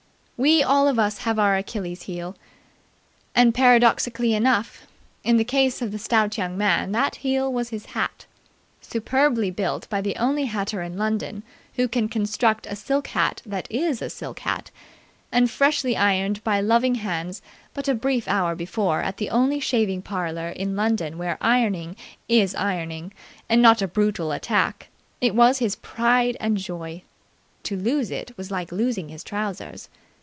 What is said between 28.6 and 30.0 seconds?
losing his trousers.